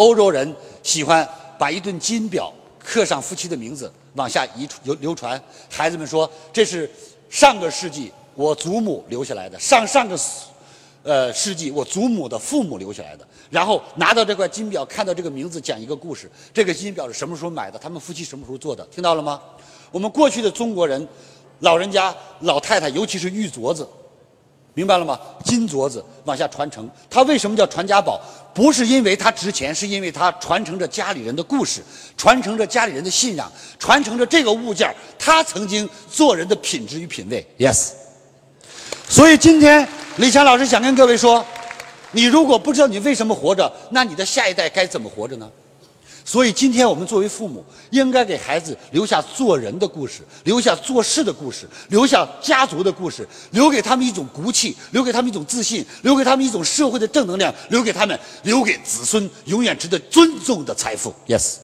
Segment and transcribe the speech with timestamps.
[0.00, 1.28] 欧洲人喜欢
[1.58, 2.50] 把一顿金表
[2.82, 5.38] 刻上夫妻的名字，往下遗流流传。
[5.70, 6.90] 孩子们说这是
[7.28, 10.18] 上个世纪我祖母留下来的，上上个
[11.02, 13.28] 呃世纪我祖母的父母留下来的。
[13.50, 16.30] 然后拿到这块金表，看到这个名字，讲一个故事。
[16.54, 17.78] 这个金表是什么时候买的？
[17.78, 18.82] 他们夫妻什么时候做的？
[18.86, 19.38] 听到了吗？
[19.90, 21.06] 我们过去的中国人，
[21.58, 23.86] 老人家、老太太，尤其是玉镯子。
[24.74, 25.18] 明白了吗？
[25.44, 28.20] 金镯子往下传承，它为什么叫传家宝？
[28.54, 31.82] 不是因为它值钱，是因为它传承着家里人的故事，
[32.16, 37.46] 传承着家里人的信仰，传承着这个物件他曾经做人的品质与品味。
[37.58, 37.90] Yes。
[39.08, 41.44] 所以今天李强老师想跟各位说，
[42.12, 45.50] 你如果不知道你为什么活着，那你的下一代该怎么活着呢？
[46.24, 61.12] 所以，今天我们作为父母，应该给孩子留下做人的故事，留下做事的故事，留下家族的故事，留给他们一种骨气，留给他们一种自信，留给他们一种社会的正能量，留给他们，留给子孙永远值得尊重的财富。
[61.26, 61.54] Yes。